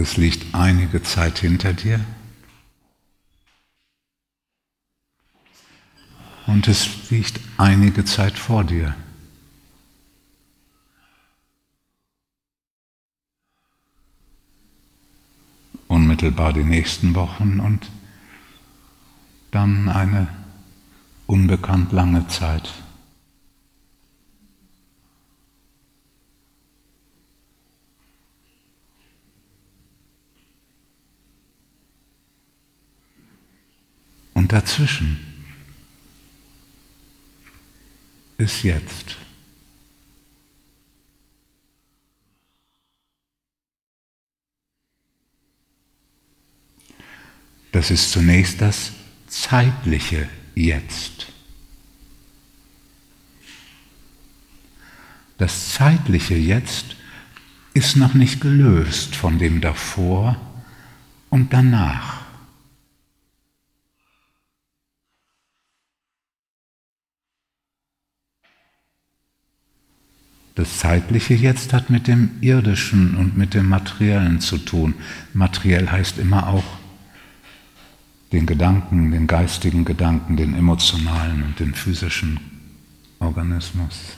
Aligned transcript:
Es 0.00 0.16
liegt 0.16 0.54
einige 0.54 1.02
Zeit 1.02 1.40
hinter 1.40 1.74
dir. 1.74 2.02
Und 6.46 6.66
es 6.68 7.10
liegt 7.10 7.38
einige 7.58 8.06
Zeit 8.06 8.38
vor 8.38 8.64
dir. 8.64 8.96
Unmittelbar 15.86 16.54
die 16.54 16.64
nächsten 16.64 17.14
Wochen 17.14 17.60
und 17.60 17.90
dann 19.50 19.90
eine 19.90 20.28
unbekannt 21.26 21.92
lange 21.92 22.26
Zeit. 22.28 22.72
Dazwischen 34.50 35.16
ist 38.36 38.64
jetzt. 38.64 39.14
Das 47.70 47.92
ist 47.92 48.10
zunächst 48.10 48.60
das 48.60 48.90
zeitliche 49.28 50.28
Jetzt. 50.56 51.28
Das 55.38 55.74
zeitliche 55.74 56.34
Jetzt 56.34 56.96
ist 57.72 57.96
noch 57.96 58.14
nicht 58.14 58.40
gelöst 58.40 59.14
von 59.14 59.38
dem 59.38 59.60
davor 59.60 60.40
und 61.28 61.52
danach. 61.52 62.19
Das 70.54 70.78
zeitliche 70.78 71.34
Jetzt 71.34 71.72
hat 71.72 71.90
mit 71.90 72.06
dem 72.06 72.30
irdischen 72.40 73.16
und 73.16 73.36
mit 73.36 73.54
dem 73.54 73.68
materiellen 73.68 74.40
zu 74.40 74.58
tun. 74.58 74.94
Materiell 75.32 75.88
heißt 75.88 76.18
immer 76.18 76.48
auch 76.48 76.64
den 78.32 78.46
Gedanken, 78.46 79.10
den 79.10 79.26
geistigen 79.26 79.84
Gedanken, 79.84 80.36
den 80.36 80.54
emotionalen 80.54 81.42
und 81.42 81.58
den 81.58 81.74
physischen 81.74 82.38
Organismus. 83.18 84.16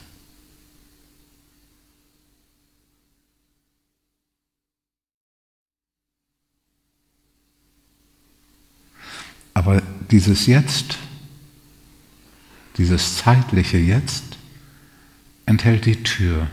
Aber 9.54 9.82
dieses 10.10 10.46
Jetzt, 10.46 10.98
dieses 12.78 13.16
zeitliche 13.18 13.78
Jetzt, 13.78 14.38
enthält 15.46 15.86
die 15.86 16.02
Tür. 16.02 16.46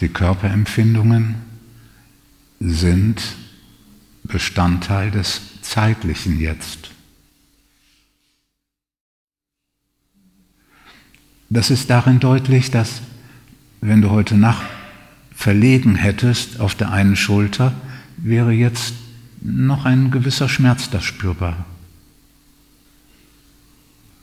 Die 0.00 0.08
Körperempfindungen 0.08 1.36
sind 2.60 3.22
Bestandteil 4.24 5.10
des 5.10 5.40
zeitlichen 5.62 6.40
Jetzt. 6.40 6.90
Das 11.50 11.70
ist 11.70 11.88
darin 11.90 12.20
deutlich, 12.20 12.70
dass 12.70 13.00
wenn 13.80 14.02
du 14.02 14.10
heute 14.10 14.36
Nacht 14.36 14.66
verlegen 15.34 15.94
hättest 15.94 16.58
auf 16.58 16.74
der 16.74 16.90
einen 16.90 17.16
Schulter, 17.16 17.74
wäre 18.16 18.52
jetzt 18.52 18.94
noch 19.40 19.84
ein 19.84 20.10
gewisser 20.10 20.48
Schmerz 20.48 20.90
da 20.90 21.00
spürbar. 21.00 21.64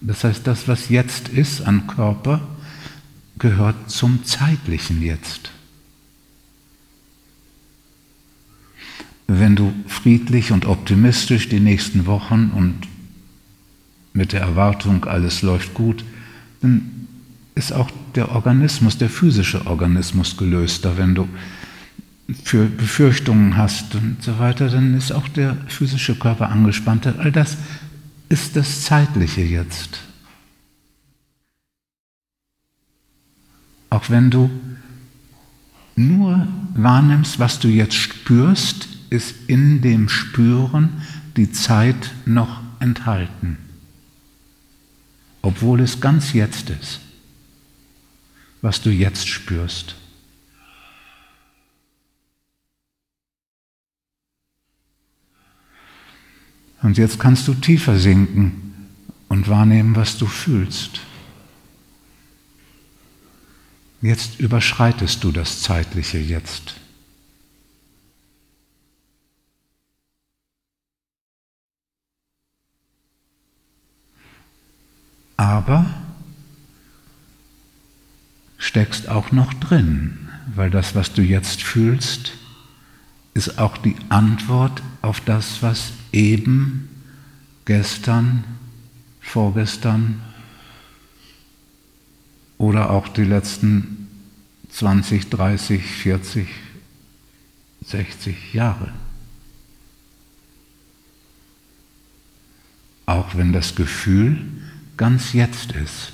Das 0.01 0.23
heißt, 0.23 0.45
das, 0.47 0.67
was 0.67 0.89
jetzt 0.89 1.29
ist 1.29 1.62
an 1.62 1.85
Körper, 1.85 2.41
gehört 3.38 3.89
zum 3.89 4.25
zeitlichen 4.25 5.01
Jetzt. 5.01 5.51
Wenn 9.28 9.56
du 9.56 9.73
friedlich 9.88 10.51
und 10.51 10.66
optimistisch 10.66 11.47
die 11.47 11.59
nächsten 11.59 12.06
Wochen 12.06 12.51
und 12.53 12.75
mit 14.13 14.34
der 14.34 14.41
Erwartung, 14.41 15.06
alles 15.06 15.41
läuft 15.41 15.73
gut, 15.73 16.03
dann 16.61 17.07
ist 17.56 17.72
auch 17.72 17.90
der 18.16 18.31
Organismus, 18.31 18.97
der 18.97 19.09
physische 19.09 19.66
Organismus 19.67 20.35
gelöster. 20.35 20.97
Wenn 20.97 21.16
du 21.16 21.28
für 22.44 22.66
Befürchtungen 22.66 23.57
hast 23.57 23.95
und 23.95 24.17
so 24.22 24.40
weiter, 24.40 24.69
dann 24.69 24.95
ist 24.95 25.11
auch 25.11 25.28
der 25.28 25.57
physische 25.67 26.16
Körper 26.16 26.50
angespannt. 26.50 27.07
All 27.07 27.31
das 27.31 27.57
ist 28.31 28.55
das 28.55 28.83
Zeitliche 28.83 29.41
jetzt. 29.41 29.99
Auch 33.89 34.09
wenn 34.09 34.31
du 34.31 34.49
nur 35.97 36.47
wahrnimmst, 36.73 37.39
was 37.39 37.59
du 37.59 37.67
jetzt 37.67 37.95
spürst, 37.95 38.87
ist 39.09 39.35
in 39.47 39.81
dem 39.81 40.07
Spüren 40.07 41.01
die 41.35 41.51
Zeit 41.51 42.11
noch 42.25 42.61
enthalten, 42.79 43.57
obwohl 45.41 45.81
es 45.81 45.99
ganz 45.99 46.31
jetzt 46.31 46.69
ist, 46.69 47.01
was 48.61 48.81
du 48.81 48.91
jetzt 48.91 49.27
spürst. 49.27 49.95
Und 56.81 56.97
jetzt 56.97 57.19
kannst 57.19 57.47
du 57.47 57.53
tiefer 57.53 57.99
sinken 57.99 58.89
und 59.27 59.47
wahrnehmen, 59.47 59.95
was 59.95 60.17
du 60.17 60.25
fühlst. 60.25 61.01
Jetzt 64.01 64.39
überschreitest 64.39 65.23
du 65.23 65.31
das 65.31 65.61
zeitliche 65.61 66.17
Jetzt. 66.17 66.75
Aber 75.37 75.85
steckst 78.57 79.07
auch 79.07 79.31
noch 79.31 79.53
drin, 79.55 80.29
weil 80.55 80.69
das, 80.69 80.95
was 80.95 81.13
du 81.13 81.21
jetzt 81.21 81.61
fühlst, 81.61 82.33
ist 83.33 83.59
auch 83.59 83.77
die 83.77 83.95
Antwort 84.09 84.81
auf 85.01 85.19
das, 85.21 85.61
was 85.61 85.93
eben, 86.11 86.89
gestern, 87.66 88.44
vorgestern 89.22 90.22
oder 92.57 92.89
auch 92.89 93.07
die 93.07 93.23
letzten 93.23 94.07
20, 94.69 95.29
30, 95.29 95.83
40, 95.83 96.47
60 97.85 98.53
Jahre. 98.53 98.94
Auch 103.05 103.35
wenn 103.35 103.51
das 103.51 103.75
Gefühl 103.75 104.41
ganz 104.97 105.33
jetzt 105.33 105.72
ist. 105.72 106.13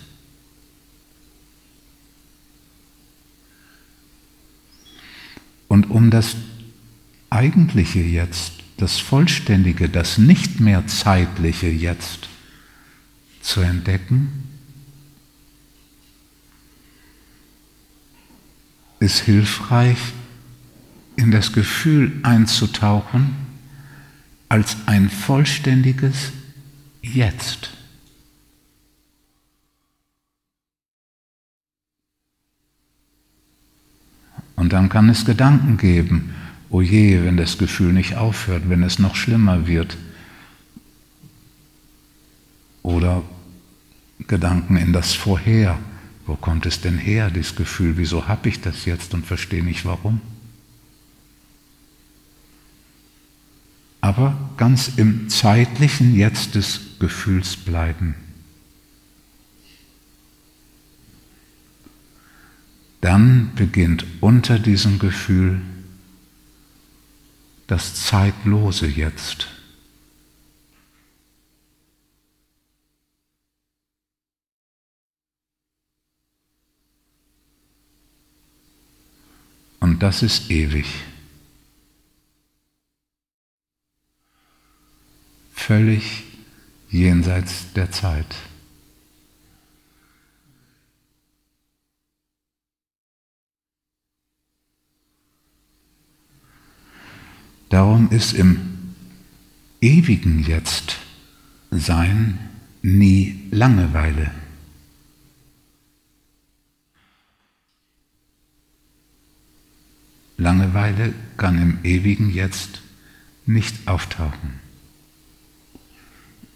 Und 5.67 5.89
um 5.89 6.09
das 6.09 6.35
eigentliche 7.29 7.99
Jetzt 7.99 8.56
das 8.77 8.99
vollständige, 8.99 9.89
das 9.89 10.17
nicht 10.17 10.59
mehr 10.59 10.85
zeitliche 10.87 11.67
Jetzt 11.67 12.29
zu 13.41 13.61
entdecken, 13.61 14.43
ist 18.99 19.19
hilfreich, 19.19 19.97
in 21.15 21.31
das 21.31 21.51
Gefühl 21.51 22.19
einzutauchen 22.21 23.35
als 24.49 24.77
ein 24.85 25.09
vollständiges 25.09 26.31
Jetzt. 27.01 27.71
Und 34.55 34.73
dann 34.73 34.89
kann 34.89 35.09
es 35.09 35.25
Gedanken 35.25 35.77
geben, 35.77 36.33
oh 36.69 36.81
je, 36.81 37.23
wenn 37.23 37.37
das 37.37 37.57
Gefühl 37.57 37.93
nicht 37.93 38.15
aufhört, 38.15 38.69
wenn 38.69 38.83
es 38.83 38.99
noch 38.99 39.15
schlimmer 39.15 39.67
wird. 39.67 39.97
Oder 42.83 43.23
Gedanken 44.27 44.77
in 44.77 44.93
das 44.93 45.13
Vorher. 45.13 45.77
Wo 46.25 46.35
kommt 46.35 46.65
es 46.65 46.81
denn 46.81 46.97
her, 46.97 47.29
dieses 47.29 47.55
Gefühl? 47.55 47.97
Wieso 47.97 48.27
habe 48.27 48.49
ich 48.49 48.61
das 48.61 48.85
jetzt 48.85 49.13
und 49.13 49.25
verstehe 49.25 49.63
nicht 49.63 49.85
warum? 49.85 50.21
Aber 54.01 54.37
ganz 54.57 54.91
im 54.97 55.29
zeitlichen 55.29 56.15
Jetzt 56.15 56.55
des 56.55 56.81
Gefühls 56.99 57.55
bleiben. 57.55 58.15
dann 63.07 63.51
beginnt 63.55 64.05
unter 64.19 64.59
diesem 64.59 64.99
Gefühl 64.99 65.61
das 67.67 68.05
Zeitlose 68.05 68.87
Jetzt. 68.87 69.47
Und 79.79 80.01
das 80.01 80.23
ist 80.23 80.49
ewig. 80.49 80.87
Völlig 85.53 86.23
jenseits 86.89 87.73
der 87.73 87.91
Zeit. 87.91 88.35
Darum 97.69 98.09
ist 98.11 98.33
im 98.33 98.59
ewigen 99.81 100.43
Jetzt 100.43 100.97
Sein 101.69 102.39
nie 102.81 103.43
Langeweile. 103.51 104.31
Langeweile 110.37 111.13
kann 111.35 111.61
im 111.61 111.79
ewigen 111.83 112.29
Jetzt 112.29 112.81
nicht 113.45 113.87
auftauchen, 113.87 114.59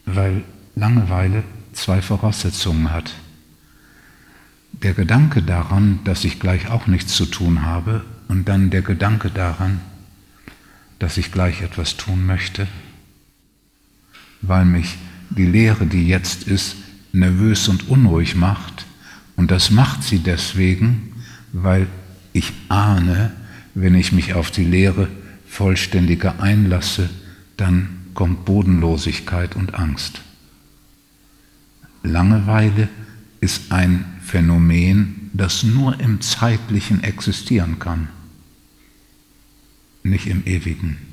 weil 0.05 0.43
Langeweile 0.75 1.43
zwei 1.73 2.01
Voraussetzungen 2.01 2.91
hat. 2.91 3.13
Der 4.71 4.93
Gedanke 4.93 5.41
daran, 5.41 5.99
dass 6.05 6.23
ich 6.23 6.39
gleich 6.39 6.69
auch 6.69 6.87
nichts 6.87 7.15
zu 7.15 7.25
tun 7.25 7.63
habe 7.63 8.05
und 8.27 8.47
dann 8.47 8.69
der 8.69 8.81
Gedanke 8.81 9.29
daran, 9.29 9.81
dass 11.01 11.17
ich 11.17 11.31
gleich 11.31 11.63
etwas 11.63 11.97
tun 11.97 12.27
möchte, 12.27 12.67
weil 14.41 14.65
mich 14.65 14.99
die 15.31 15.47
Lehre, 15.47 15.87
die 15.87 16.07
jetzt 16.07 16.43
ist, 16.43 16.75
nervös 17.11 17.67
und 17.69 17.89
unruhig 17.89 18.35
macht. 18.35 18.85
Und 19.35 19.49
das 19.49 19.71
macht 19.71 20.03
sie 20.03 20.19
deswegen, 20.19 21.13
weil 21.53 21.87
ich 22.33 22.53
ahne, 22.69 23.31
wenn 23.73 23.95
ich 23.95 24.11
mich 24.11 24.35
auf 24.35 24.51
die 24.51 24.63
Lehre 24.63 25.07
vollständiger 25.47 26.39
einlasse, 26.39 27.09
dann 27.57 27.89
kommt 28.13 28.45
Bodenlosigkeit 28.45 29.55
und 29.55 29.73
Angst. 29.73 30.21
Langeweile 32.03 32.89
ist 33.39 33.71
ein 33.71 34.05
Phänomen, 34.23 35.31
das 35.33 35.63
nur 35.63 35.99
im 35.99 36.21
Zeitlichen 36.21 37.03
existieren 37.03 37.79
kann 37.79 38.07
nicht 40.03 40.27
im 40.27 40.45
Ewigen. 40.45 41.10